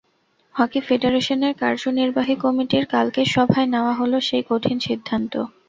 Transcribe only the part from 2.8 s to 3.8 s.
কালকের সভায়